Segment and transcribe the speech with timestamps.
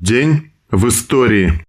[0.00, 1.62] День в истории.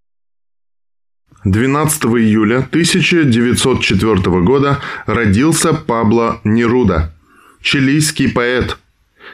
[1.43, 7.13] 12 июля 1904 года родился Пабло Неруда,
[7.61, 8.77] чилийский поэт,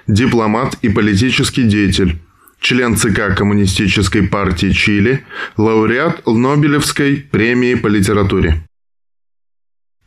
[0.08, 2.20] дипломат и политический деятель,
[2.60, 5.24] член ЦК Коммунистической партии Чили,
[5.58, 8.64] лауреат Нобелевской премии по литературе.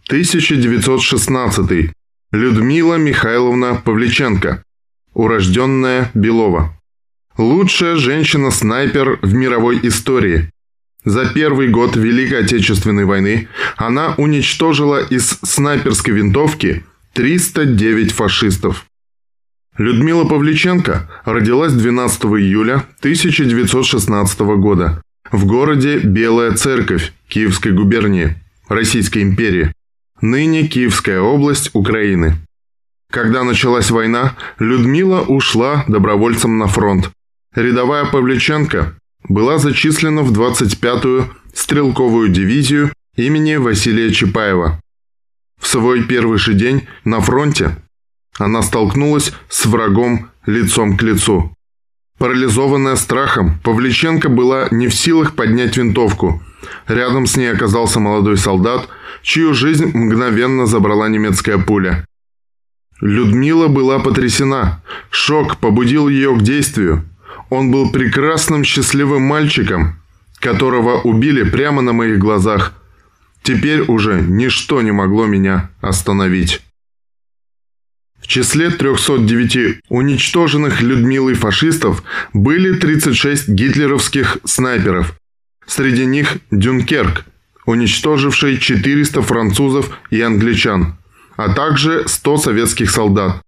[0.09, 1.93] 1916.
[2.33, 4.65] Людмила Михайловна Павличенко,
[5.15, 6.80] урожденная Белова.
[7.37, 10.51] Лучшая женщина-снайпер в мировой истории.
[11.05, 18.85] За первый год Великой Отечественной войны она уничтожила из снайперской винтовки 309 фашистов.
[19.79, 28.37] Людмила Павличенко родилась 12 июля 1916 года в городе Белая Церковь Киевской губернии
[28.69, 29.73] Российской империи,
[30.21, 32.37] ныне Киевская область Украины.
[33.11, 37.11] Когда началась война, Людмила ушла добровольцем на фронт,
[37.55, 38.95] Рядовая Павличенко
[39.29, 44.81] была зачислена в 25-ю стрелковую дивизию имени Василия Чапаева.
[45.61, 47.77] В свой первый же день на фронте
[48.39, 51.53] она столкнулась с врагом лицом к лицу.
[52.19, 56.41] Парализованная страхом, Павличенко была не в силах поднять винтовку.
[56.87, 58.89] Рядом с ней оказался молодой солдат,
[59.23, 62.07] чью жизнь мгновенно забрала немецкая пуля.
[63.01, 64.83] Людмила была потрясена.
[65.11, 67.05] Шок побудил ее к действию.
[67.51, 70.01] Он был прекрасным счастливым мальчиком,
[70.39, 72.73] которого убили прямо на моих глазах.
[73.43, 76.63] Теперь уже ничто не могло меня остановить.
[78.23, 85.19] В числе 309 уничтоженных Людмилой фашистов были 36 гитлеровских снайперов.
[85.67, 87.25] Среди них Дюнкерк,
[87.67, 90.99] уничтоживший 400 французов и англичан,
[91.37, 93.43] а также 100 советских солдат.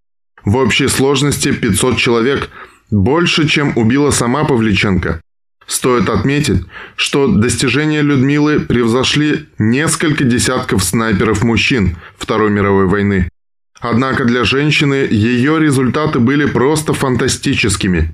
[0.44, 2.50] В общей сложности 500 человек–
[2.92, 5.20] больше, чем убила сама Павличенко.
[5.66, 6.64] Стоит отметить,
[6.96, 13.28] что достижения Людмилы превзошли несколько десятков снайперов-мужчин Второй мировой войны.
[13.80, 18.12] Однако для женщины ее результаты были просто фантастическими.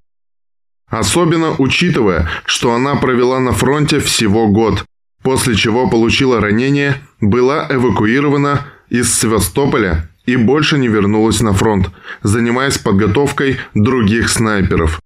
[0.88, 4.84] Особенно учитывая, что она провела на фронте всего год,
[5.22, 11.91] после чего получила ранение, была эвакуирована из Севастополя и больше не вернулась на фронт,
[12.22, 15.00] занимаясь подготовкой других снайперов.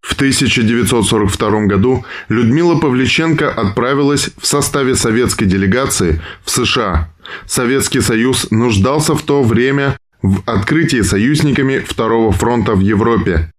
[0.00, 7.12] В 1942 году Людмила Павличенко отправилась в составе советской делегации в США.
[7.46, 13.52] Советский Союз нуждался в то время в открытии союзниками Второго фронта в Европе.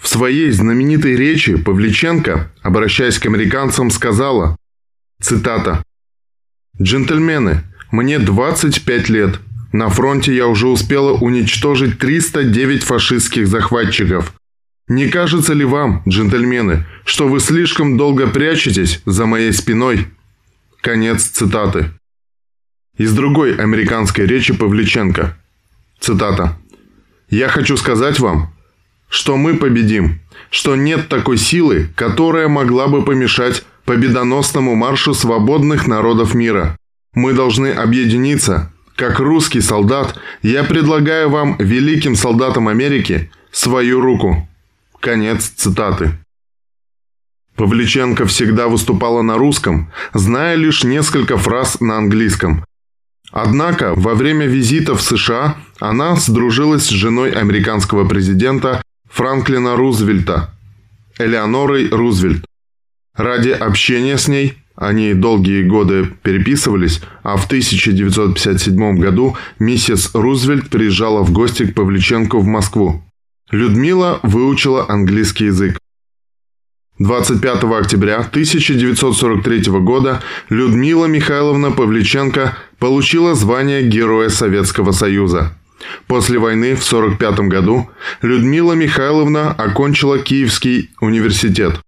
[0.00, 4.56] В своей знаменитой речи Павличенко, обращаясь к американцам, сказала,
[5.20, 5.82] цитата,
[6.80, 9.40] «Джентльмены, мне 25 лет.
[9.72, 14.32] На фронте я уже успела уничтожить 309 фашистских захватчиков.
[14.88, 20.06] Не кажется ли вам, джентльмены, что вы слишком долго прячетесь за моей спиной?
[20.80, 21.90] Конец цитаты.
[22.96, 25.36] Из другой американской речи Павличенко.
[25.98, 26.56] Цитата.
[27.28, 28.54] «Я хочу сказать вам,
[29.08, 36.34] что мы победим, что нет такой силы, которая могла бы помешать победоносному маршу свободных народов
[36.34, 36.76] мира.
[37.14, 44.48] Мы должны объединиться, как русский солдат, я предлагаю вам, великим солдатам Америки, свою руку.
[45.00, 46.18] Конец цитаты.
[47.56, 52.64] Павличенко всегда выступала на русском, зная лишь несколько фраз на английском.
[53.32, 60.54] Однако во время визита в США она сдружилась с женой американского президента Франклина Рузвельта,
[61.18, 62.44] Элеонорой Рузвельт.
[63.14, 71.22] Ради общения с ней они долгие годы переписывались, а в 1957 году миссис Рузвельт приезжала
[71.22, 73.02] в гости к Павличенко в Москву.
[73.50, 75.78] Людмила выучила английский язык.
[76.98, 85.56] 25 октября 1943 года Людмила Михайловна Павличенко получила звание Героя Советского Союза.
[86.06, 87.90] После войны в 1945 году
[88.22, 91.80] Людмила Михайловна окончила Киевский университет.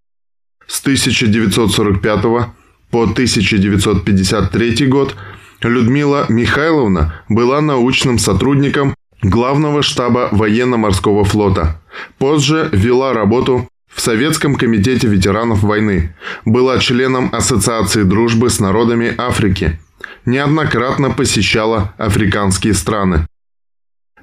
[0.66, 2.52] С 1945 года
[2.90, 5.16] по 1953 год
[5.62, 11.80] Людмила Михайловна была научным сотрудником Главного штаба военно-морского флота.
[12.18, 16.14] Позже вела работу в Советском комитете ветеранов войны.
[16.44, 19.80] Была членом Ассоциации дружбы с народами Африки.
[20.24, 23.26] Неоднократно посещала африканские страны.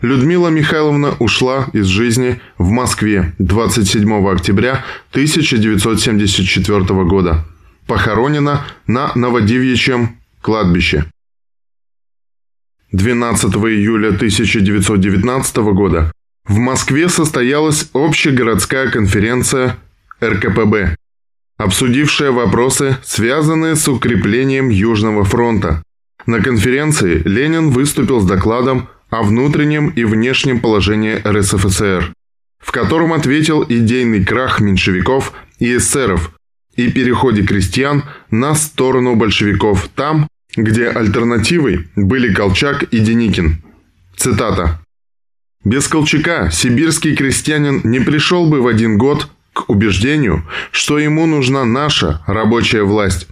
[0.01, 7.45] Людмила Михайловна ушла из жизни в Москве 27 октября 1974 года
[7.87, 11.05] похоронена на Новодевичьем кладбище.
[12.91, 16.11] 12 июля 1919 года
[16.47, 19.77] в Москве состоялась общегородская конференция
[20.21, 20.95] РКПБ,
[21.57, 25.83] обсудившая вопросы, связанные с укреплением Южного фронта.
[26.25, 32.13] На конференции Ленин выступил с докладом о внутреннем и внешнем положении РСФСР,
[32.59, 36.31] в котором ответил идейный крах меньшевиков и эсеров
[36.75, 43.61] и переходе крестьян на сторону большевиков там, где альтернативой были Колчак и Деникин.
[44.15, 44.81] Цитата.
[45.63, 51.65] «Без Колчака сибирский крестьянин не пришел бы в один год к убеждению, что ему нужна
[51.65, 53.27] наша рабочая власть.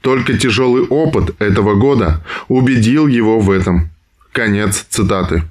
[0.00, 3.90] Только тяжелый опыт этого года убедил его в этом».
[4.32, 5.42] Конец цитаты.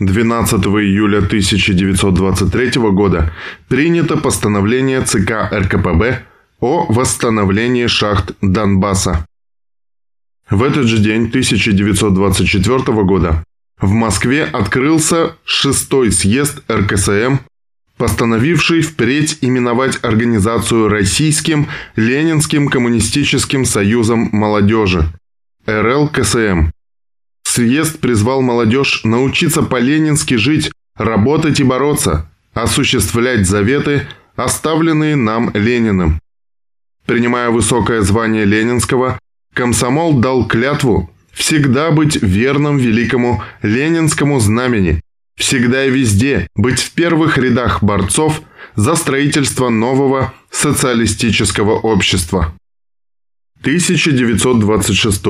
[0.00, 3.32] 12 июля 1923 года
[3.68, 6.22] принято постановление ЦК РКПБ
[6.60, 9.26] о восстановлении шахт Донбасса.
[10.48, 13.44] В этот же день 1924 года
[13.80, 17.38] в Москве открылся шестой съезд РКСМ,
[17.96, 25.12] постановивший впредь именовать организацию Российским Ленинским коммунистическим союзом молодежи
[25.66, 26.70] РЛКСМ.
[27.58, 34.06] Съезд призвал молодежь научиться по-ленински жить, работать и бороться, осуществлять заветы,
[34.36, 36.20] оставленные нам Лениным.
[37.04, 39.18] Принимая высокое звание Ленинского,
[39.54, 45.00] комсомол дал клятву всегда быть верным великому ленинскому знамени,
[45.34, 48.40] всегда и везде быть в первых рядах борцов
[48.76, 52.54] за строительство нового социалистического общества.
[53.62, 55.26] 1926.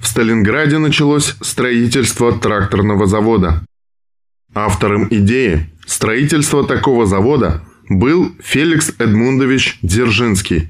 [0.00, 3.64] В Сталинграде началось строительство тракторного завода.
[4.54, 10.68] Автором идеи строительства такого завода был Феликс Эдмундович Дзержинский.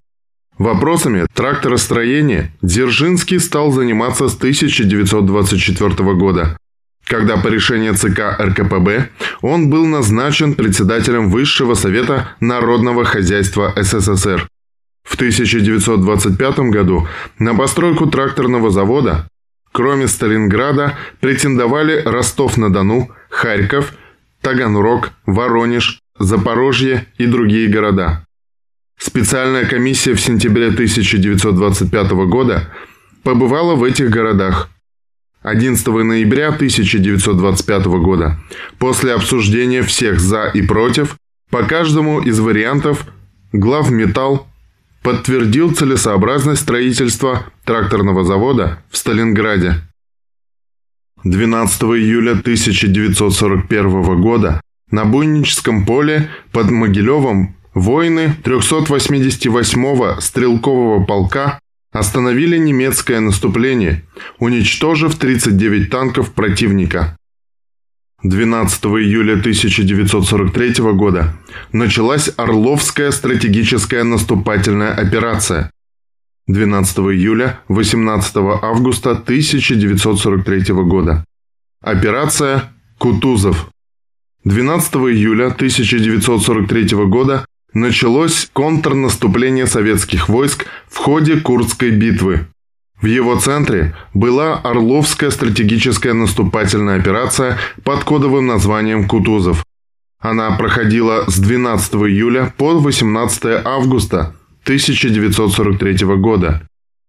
[0.59, 6.57] Вопросами тракторостроения Дзержинский стал заниматься с 1924 года,
[7.05, 9.09] когда по решению ЦК РКПБ
[9.41, 14.47] он был назначен председателем Высшего Совета Народного Хозяйства СССР.
[15.03, 17.07] В 1925 году
[17.39, 19.29] на постройку тракторного завода,
[19.73, 23.95] кроме Сталинграда, претендовали Ростов-на-Дону, Харьков,
[24.41, 28.25] Таганрог, Воронеж, Запорожье и другие города.
[28.99, 32.69] Специальная комиссия в сентябре 1925 года
[33.23, 34.69] побывала в этих городах.
[35.43, 38.39] 11 ноября 1925 года,
[38.79, 41.17] после обсуждения всех «за» и «против»,
[41.51, 43.07] по каждому из вариантов
[43.53, 44.47] главметалл
[45.03, 49.83] подтвердил целесообразность строительства тракторного завода в Сталинграде.
[51.25, 54.61] 12 июля 1941 года
[54.91, 61.59] на Буйническом поле под Могилевом воины 388-го стрелкового полка
[61.93, 64.03] остановили немецкое наступление,
[64.39, 67.17] уничтожив 39 танков противника.
[68.23, 71.35] 12 июля 1943 года
[71.73, 75.73] началась Орловская стратегическая наступательная операция.
[76.47, 81.25] 12 июля 18 августа 1943 года.
[81.81, 83.69] Операция Кутузов.
[84.45, 92.47] 12 июля 1943 года началось контрнаступление советских войск в ходе Курдской битвы.
[93.03, 99.65] В его центре была Орловская стратегическая наступательная операция под кодовым названием «Кутузов».
[100.21, 106.63] Она проходила с 12 июля по 18 августа 1943 года.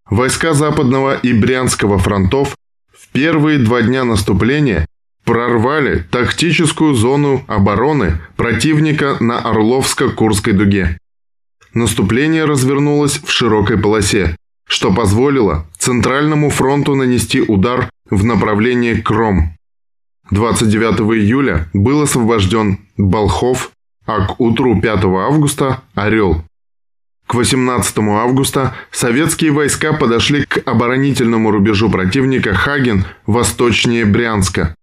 [0.10, 2.58] Войска Западного и Брянского фронтов
[2.92, 4.88] в первые два дня наступления
[5.26, 10.98] прорвали тактическую зону обороны противника на Орловско-Курской дуге.
[11.76, 14.36] Наступление развернулось в широкой полосе,
[14.68, 19.58] что позволило Центральному фронту нанести удар в направлении Кром.
[20.32, 23.72] 29 июля был освобожден Болхов,
[24.06, 26.42] а к утру 5 августа– Орел.
[27.28, 34.76] К 18 августа советские войска подошли к оборонительному рубежу противника Хаген восточнее Брянска.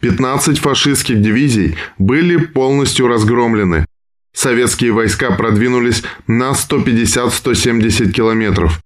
[0.00, 3.84] 15 фашистских дивизий были полностью разгромлены.
[4.34, 8.80] Советские войска продвинулись на 150-170 километров.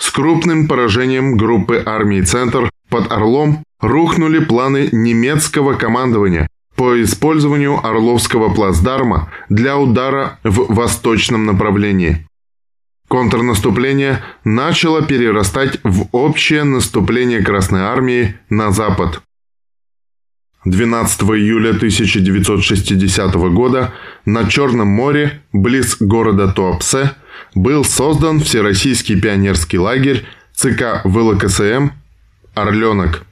[0.00, 8.48] С крупным поражением группы армии «Центр» под Орлом рухнули планы немецкого командования по использованию Орловского
[8.52, 12.26] плацдарма для удара в восточном направлении.
[13.08, 19.20] Контрнаступление начало перерастать в общее наступление Красной Армии на запад.
[20.64, 23.92] 12 июля 1960 года
[24.24, 27.14] на Черном море, близ города Туапсе,
[27.54, 31.90] был создан Всероссийский пионерский лагерь ЦК ВЛКСМ
[32.54, 33.24] «Орленок».